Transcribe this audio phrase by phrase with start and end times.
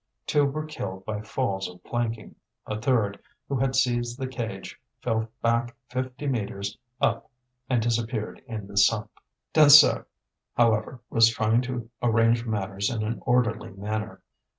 [0.25, 2.33] Two were killed by falls of planking.
[2.65, 7.29] A third, who had seized the cage, fell back fifty metres up
[7.69, 9.11] and disappeared in the sump.
[9.53, 10.07] Dansaert,
[10.55, 14.23] however, was trying to arrange matters in an orderly manner.